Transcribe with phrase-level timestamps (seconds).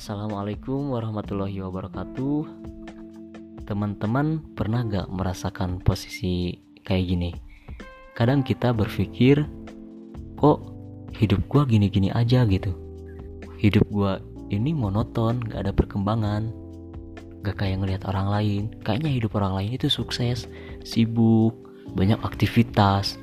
[0.00, 2.48] Assalamualaikum warahmatullahi wabarakatuh.
[3.68, 7.30] Teman-teman pernah gak merasakan posisi kayak gini?
[8.16, 9.44] Kadang kita berpikir
[10.40, 10.58] Kok
[11.20, 12.72] hidup gua gini-gini aja gitu?
[13.60, 16.48] Hidup gua ini monoton, gak ada perkembangan
[17.44, 18.62] Gak kayak ngelihat orang lain.
[18.80, 20.48] Kayaknya hidup orang lain itu sukses,
[20.80, 21.52] sibuk,
[21.92, 23.20] banyak aktivitas.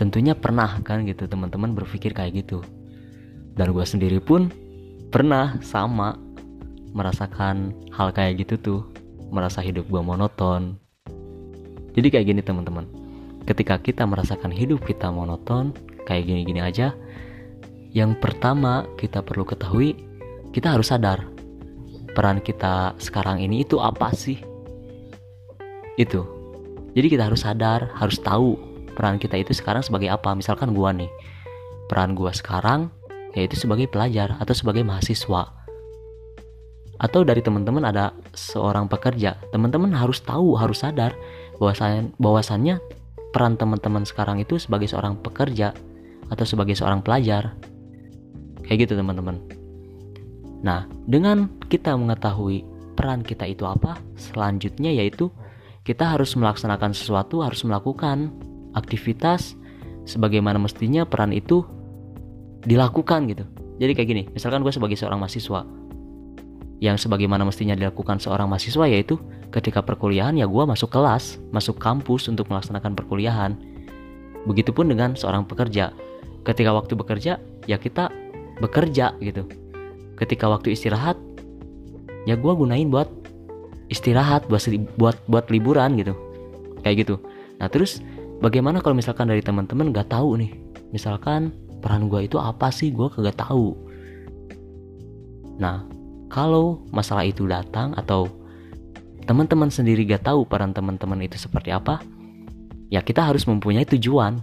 [0.00, 2.64] Tentunya pernah kan gitu teman-teman berpikir kayak gitu.
[3.60, 4.67] Dan gue sendiri pun
[5.08, 6.16] pernah sama
[6.92, 8.80] merasakan hal kayak gitu tuh
[9.32, 10.76] merasa hidup gue monoton.
[11.96, 12.84] Jadi kayak gini teman-teman.
[13.48, 15.72] Ketika kita merasakan hidup kita monoton
[16.04, 16.92] kayak gini-gini aja
[17.96, 19.96] yang pertama kita perlu ketahui
[20.52, 21.24] kita harus sadar
[22.12, 24.36] peran kita sekarang ini itu apa sih?
[25.96, 26.28] Itu.
[26.92, 28.60] Jadi kita harus sadar harus tahu
[28.92, 30.36] peran kita itu sekarang sebagai apa.
[30.36, 31.08] Misalkan gua nih
[31.88, 32.92] peran gua sekarang
[33.38, 35.54] yaitu sebagai pelajar atau sebagai mahasiswa.
[36.98, 41.14] Atau dari teman-teman ada seorang pekerja, teman-teman harus tahu, harus sadar
[41.62, 42.82] bahwasannya, bahwasannya
[43.30, 45.70] peran teman-teman sekarang itu sebagai seorang pekerja
[46.26, 47.54] atau sebagai seorang pelajar.
[48.66, 49.38] Kayak gitu teman-teman.
[50.66, 52.66] Nah, dengan kita mengetahui
[52.98, 55.30] peran kita itu apa, selanjutnya yaitu
[55.86, 58.34] kita harus melaksanakan sesuatu, harus melakukan
[58.74, 59.54] aktivitas
[60.02, 61.62] sebagaimana mestinya peran itu
[62.64, 63.44] dilakukan gitu.
[63.78, 65.62] Jadi kayak gini misalkan gue sebagai seorang mahasiswa
[66.78, 69.18] yang sebagaimana mestinya dilakukan seorang mahasiswa yaitu
[69.50, 73.54] ketika perkuliahan ya gue masuk kelas masuk kampus untuk melaksanakan perkuliahan.
[74.46, 75.92] Begitupun dengan seorang pekerja.
[76.46, 78.08] Ketika waktu bekerja ya kita
[78.62, 79.46] bekerja gitu.
[80.18, 81.18] Ketika waktu istirahat
[82.26, 83.10] ya gue gunain buat
[83.90, 84.62] istirahat buat
[84.98, 86.14] buat buat liburan gitu.
[86.82, 87.14] Kayak gitu.
[87.58, 88.02] Nah terus
[88.38, 90.54] bagaimana kalau misalkan dari teman-teman gak tahu nih?
[90.94, 92.90] Misalkan peran gue itu apa sih?
[92.90, 93.74] Gue kagak tahu.
[95.58, 95.84] Nah
[96.28, 98.28] kalau masalah itu datang atau
[99.24, 102.00] teman-teman sendiri gak tahu peran teman-teman itu seperti apa
[102.88, 104.40] ya kita harus mempunyai tujuan.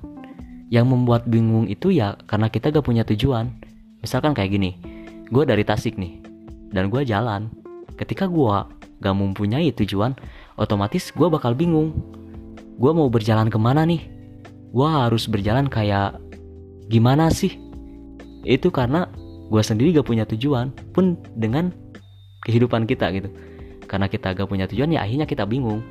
[0.74, 3.54] Yang membuat bingung itu ya karena kita gak punya tujuan.
[4.02, 4.72] Misalkan kayak gini
[5.30, 6.22] gue dari Tasik nih
[6.74, 7.54] dan gue jalan.
[7.96, 8.58] Ketika gue
[9.00, 10.18] gak mempunyai tujuan
[10.58, 11.94] otomatis gue bakal bingung.
[12.76, 14.04] Gue mau berjalan ke mana nih?
[14.76, 16.20] Gue harus berjalan kayak
[16.92, 17.58] gimana sih?
[18.46, 19.10] Itu karena
[19.50, 21.74] gue sendiri gak punya tujuan pun dengan
[22.46, 23.30] kehidupan kita gitu.
[23.86, 25.82] Karena kita gak punya tujuan ya akhirnya kita bingung.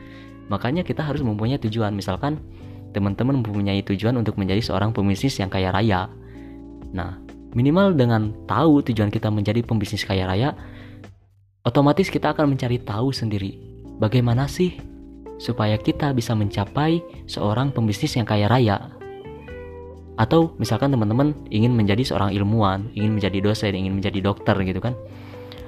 [0.51, 1.95] Makanya kita harus mempunyai tujuan.
[1.95, 2.39] Misalkan
[2.95, 6.07] teman-teman mempunyai tujuan untuk menjadi seorang pembisnis yang kaya raya.
[6.95, 7.19] Nah
[7.55, 10.59] minimal dengan tahu tujuan kita menjadi pembisnis kaya raya
[11.63, 13.59] otomatis kita akan mencari tahu sendiri.
[13.99, 14.75] Bagaimana sih
[15.39, 18.95] supaya kita bisa mencapai seorang pembisnis yang kaya raya
[20.15, 24.95] atau misalkan teman-teman ingin menjadi seorang ilmuwan, ingin menjadi dosen, ingin menjadi dokter gitu kan.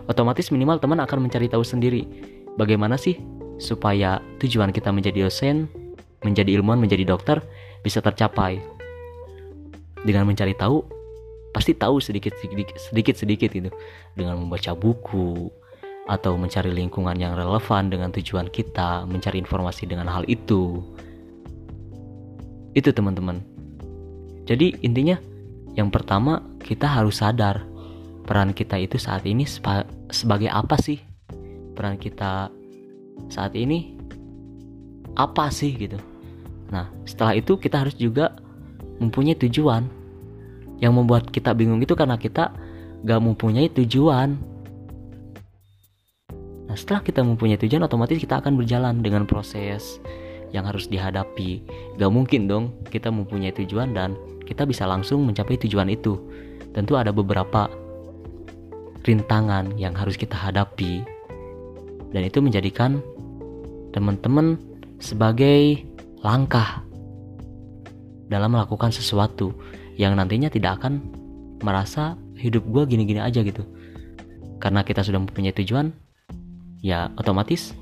[0.06, 2.06] Otomatis minimal teman akan mencari tahu sendiri
[2.54, 3.18] bagaimana sih
[3.58, 5.66] supaya tujuan kita menjadi dosen,
[6.22, 7.42] menjadi ilmuwan, menjadi dokter
[7.82, 8.62] bisa tercapai.
[10.06, 10.86] Dengan mencari tahu
[11.50, 13.70] pasti tahu sedikit sedikit sedikit sedikit gitu
[14.14, 15.50] dengan membaca buku
[16.06, 20.86] atau mencari lingkungan yang relevan dengan tujuan kita, mencari informasi dengan hal itu.
[22.78, 23.55] Itu teman-teman
[24.46, 25.18] jadi intinya
[25.74, 27.66] yang pertama kita harus sadar
[28.26, 29.46] peran kita itu saat ini
[30.10, 30.98] sebagai apa sih?
[31.78, 32.50] Peran kita
[33.30, 33.94] saat ini
[35.14, 35.96] apa sih gitu.
[36.74, 38.34] Nah, setelah itu kita harus juga
[38.98, 39.86] mempunyai tujuan.
[40.76, 42.52] Yang membuat kita bingung itu karena kita
[43.06, 44.36] gak mempunyai tujuan.
[46.68, 49.96] Nah, setelah kita mempunyai tujuan, otomatis kita akan berjalan dengan proses
[50.52, 51.64] yang harus dihadapi.
[51.96, 56.16] Gak mungkin dong kita mempunyai tujuan dan kita bisa langsung mencapai tujuan itu.
[56.70, 57.66] Tentu ada beberapa
[59.02, 61.02] rintangan yang harus kita hadapi.
[62.14, 63.02] Dan itu menjadikan
[63.90, 64.56] teman-teman
[65.02, 65.82] sebagai
[66.22, 66.86] langkah
[68.26, 69.54] dalam melakukan sesuatu
[69.98, 71.02] yang nantinya tidak akan
[71.62, 73.66] merasa hidup gue gini-gini aja gitu.
[74.62, 75.92] Karena kita sudah mempunyai tujuan,
[76.80, 77.76] ya otomatis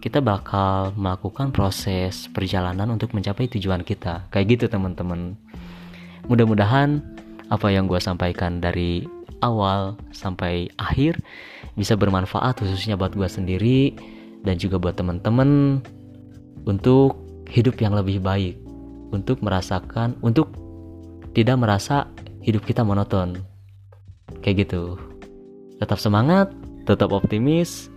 [0.00, 4.32] kita bakal melakukan proses perjalanan untuk mencapai tujuan kita.
[4.32, 5.36] Kayak gitu teman-teman.
[6.26, 7.00] Mudah-mudahan
[7.48, 9.06] apa yang gue sampaikan dari
[9.40, 11.18] awal sampai akhir
[11.74, 13.96] bisa bermanfaat khususnya buat gue sendiri
[14.44, 15.80] dan juga buat teman-teman
[16.68, 17.16] untuk
[17.50, 18.56] hidup yang lebih baik,
[19.10, 20.52] untuk merasakan, untuk
[21.32, 22.08] tidak merasa
[22.44, 23.40] hidup kita monoton.
[24.40, 24.96] Kayak gitu.
[25.82, 26.52] Tetap semangat,
[26.84, 27.90] tetap optimis.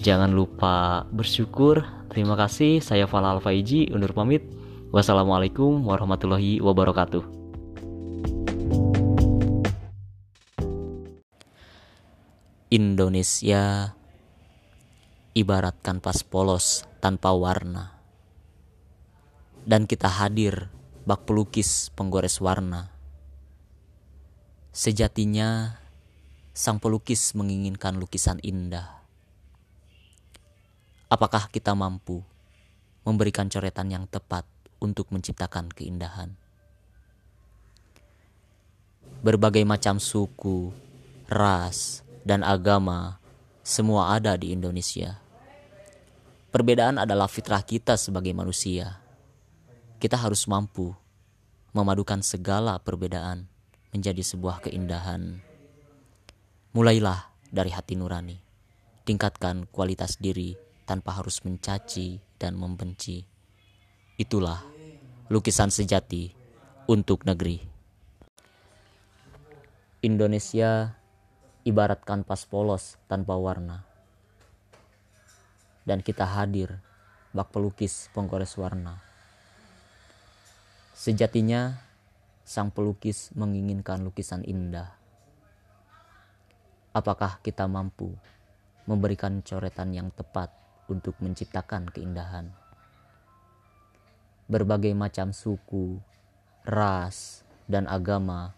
[0.00, 1.84] Jangan lupa bersyukur.
[2.10, 2.80] Terima kasih.
[2.80, 4.42] Saya Fala Alfaiji undur pamit.
[4.90, 7.39] Wassalamualaikum warahmatullahi wabarakatuh.
[12.70, 13.98] Indonesia
[15.34, 17.98] ibarat kanvas polos tanpa warna.
[19.66, 20.70] Dan kita hadir
[21.02, 22.94] bak pelukis penggores warna.
[24.70, 25.82] Sejatinya
[26.54, 29.02] sang pelukis menginginkan lukisan indah.
[31.10, 32.22] Apakah kita mampu
[33.02, 34.46] memberikan coretan yang tepat
[34.78, 36.38] untuk menciptakan keindahan?
[39.26, 40.70] Berbagai macam suku,
[41.26, 43.20] ras, dan agama
[43.60, 45.20] semua ada di Indonesia.
[46.50, 48.98] Perbedaan adalah fitrah kita sebagai manusia.
[50.02, 50.90] Kita harus mampu
[51.70, 53.46] memadukan segala perbedaan
[53.94, 55.38] menjadi sebuah keindahan.
[56.74, 58.38] Mulailah dari hati nurani.
[59.06, 63.22] Tingkatkan kualitas diri tanpa harus mencaci dan membenci.
[64.18, 64.58] Itulah
[65.30, 66.34] lukisan sejati
[66.90, 67.62] untuk negeri.
[70.02, 70.99] Indonesia
[71.60, 73.84] ibarat kanvas polos tanpa warna.
[75.84, 76.80] Dan kita hadir
[77.36, 78.96] bak pelukis penggores warna.
[80.96, 81.80] Sejatinya
[82.44, 84.96] sang pelukis menginginkan lukisan indah.
[86.96, 88.16] Apakah kita mampu
[88.88, 90.50] memberikan coretan yang tepat
[90.88, 92.50] untuk menciptakan keindahan?
[94.50, 96.02] Berbagai macam suku,
[96.66, 98.50] ras, dan agama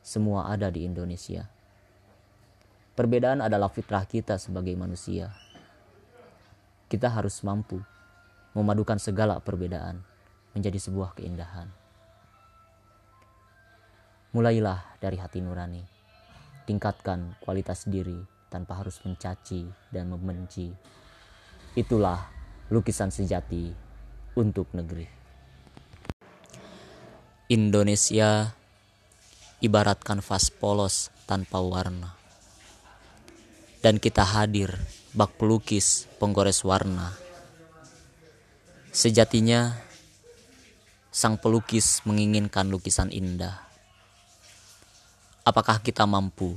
[0.00, 1.55] semua ada di Indonesia
[2.96, 5.28] Perbedaan adalah fitrah kita sebagai manusia.
[6.88, 7.76] Kita harus mampu
[8.56, 10.00] memadukan segala perbedaan
[10.56, 11.68] menjadi sebuah keindahan.
[14.32, 15.84] Mulailah dari hati nurani.
[16.64, 18.16] Tingkatkan kualitas diri
[18.48, 20.72] tanpa harus mencaci dan membenci.
[21.76, 22.32] Itulah
[22.72, 23.76] lukisan sejati
[24.40, 25.04] untuk negeri.
[27.52, 28.56] Indonesia
[29.60, 32.15] ibarat kanvas polos tanpa warna
[33.84, 34.72] dan kita hadir
[35.16, 37.16] bak pelukis penggores warna.
[38.92, 39.76] Sejatinya
[41.12, 43.64] sang pelukis menginginkan lukisan indah.
[45.44, 46.56] Apakah kita mampu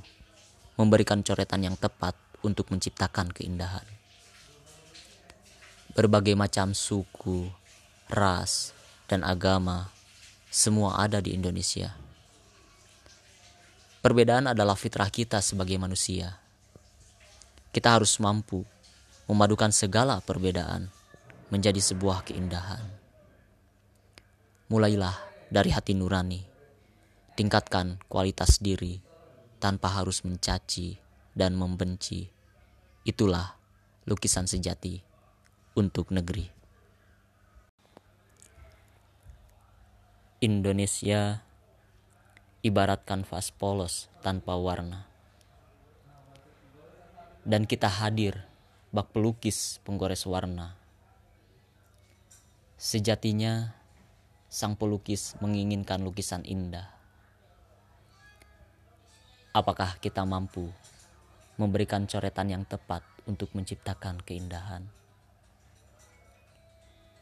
[0.75, 3.85] memberikan coretan yang tepat untuk menciptakan keindahan?
[5.95, 7.47] Berbagai macam suku,
[8.07, 8.71] ras,
[9.07, 9.91] dan agama
[10.49, 11.93] semua ada di Indonesia.
[13.99, 16.48] Perbedaan adalah fitrah kita sebagai manusia
[17.69, 18.65] kita harus mampu
[19.29, 20.89] memadukan segala perbedaan
[21.53, 22.81] menjadi sebuah keindahan.
[24.73, 25.13] Mulailah
[25.49, 26.41] dari hati nurani,
[27.37, 29.01] tingkatkan kualitas diri
[29.61, 30.97] tanpa harus mencaci
[31.37, 32.29] dan membenci.
[33.05, 33.57] Itulah
[34.09, 35.01] lukisan sejati
[35.77, 36.49] untuk negeri.
[40.39, 41.43] Indonesia
[42.63, 45.08] ibarat kanvas polos tanpa warna
[47.47, 48.43] dan kita hadir
[48.89, 50.73] bak pelukis penggores warna.
[52.79, 53.75] Sejatinya
[54.49, 56.89] sang pelukis menginginkan lukisan indah.
[59.53, 60.73] Apakah kita mampu
[61.59, 64.87] memberikan coretan yang tepat untuk menciptakan keindahan?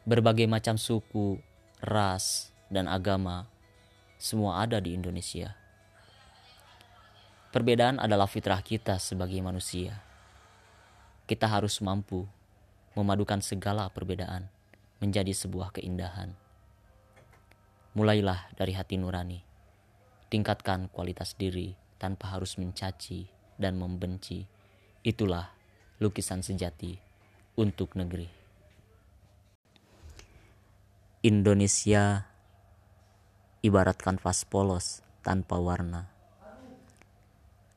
[0.08, 1.36] Berbagai macam suku,
[1.84, 3.44] ras, dan agama
[4.16, 5.52] semua ada di Indonesia.
[7.52, 10.07] Perbedaan adalah fitrah kita sebagai manusia
[11.28, 12.24] kita harus mampu
[12.96, 14.48] memadukan segala perbedaan
[14.96, 16.32] menjadi sebuah keindahan.
[17.92, 19.44] Mulailah dari hati nurani,
[20.32, 23.28] tingkatkan kualitas diri tanpa harus mencaci
[23.60, 24.48] dan membenci.
[25.04, 25.52] Itulah
[26.00, 26.96] lukisan sejati
[27.60, 28.32] untuk negeri.
[31.20, 32.24] Indonesia
[33.60, 36.08] ibarat kanvas polos tanpa warna.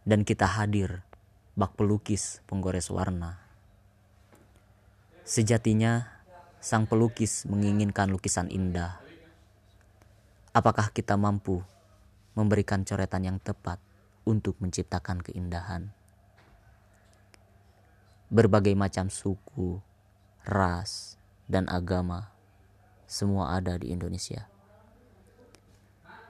[0.08, 1.04] Dan kita hadir
[1.52, 3.44] bak pelukis penggores warna.
[5.28, 6.24] Sejatinya,
[6.64, 9.04] sang pelukis menginginkan lukisan indah.
[10.52, 11.64] Apakah kita mampu
[12.36, 13.80] memberikan coretan yang tepat
[14.24, 15.92] untuk menciptakan keindahan?
[18.32, 19.84] Berbagai macam suku,
[20.48, 21.20] ras,
[21.52, 22.32] dan agama
[23.12, 24.48] semua ada di Indonesia.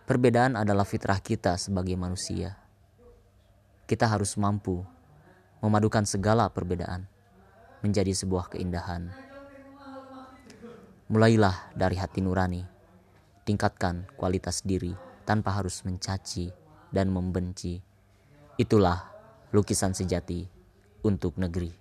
[0.09, 2.57] Perbedaan adalah fitrah kita sebagai manusia.
[3.85, 4.81] Kita harus mampu
[5.61, 7.05] memadukan segala perbedaan
[7.85, 9.13] menjadi sebuah keindahan.
[11.09, 12.65] Mulailah dari hati nurani,
[13.45, 14.93] tingkatkan kualitas diri
[15.25, 16.49] tanpa harus mencaci
[16.89, 17.81] dan membenci.
[18.57, 19.09] Itulah
[19.53, 20.45] lukisan sejati
[21.05, 21.80] untuk negeri.